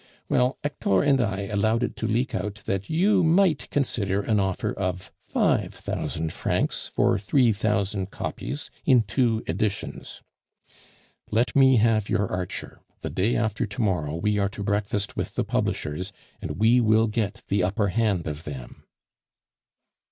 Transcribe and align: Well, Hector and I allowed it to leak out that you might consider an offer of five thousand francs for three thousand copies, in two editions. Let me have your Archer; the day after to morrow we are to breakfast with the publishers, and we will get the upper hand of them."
Well, 0.29 0.57
Hector 0.63 1.03
and 1.03 1.21
I 1.21 1.41
allowed 1.41 1.83
it 1.83 1.95
to 1.97 2.07
leak 2.07 2.33
out 2.33 2.63
that 2.65 2.89
you 2.89 3.21
might 3.21 3.69
consider 3.69 4.23
an 4.23 4.39
offer 4.39 4.73
of 4.73 5.11
five 5.21 5.75
thousand 5.75 6.33
francs 6.33 6.87
for 6.87 7.19
three 7.19 7.53
thousand 7.53 8.09
copies, 8.09 8.71
in 8.83 9.03
two 9.03 9.43
editions. 9.47 10.23
Let 11.29 11.55
me 11.55 11.75
have 11.75 12.09
your 12.09 12.25
Archer; 12.25 12.79
the 13.01 13.11
day 13.11 13.35
after 13.35 13.67
to 13.67 13.81
morrow 13.83 14.15
we 14.15 14.39
are 14.39 14.49
to 14.49 14.63
breakfast 14.63 15.15
with 15.15 15.35
the 15.35 15.43
publishers, 15.43 16.11
and 16.41 16.57
we 16.57 16.81
will 16.81 17.05
get 17.05 17.43
the 17.49 17.61
upper 17.63 17.89
hand 17.89 18.25
of 18.25 18.43
them." 18.43 18.83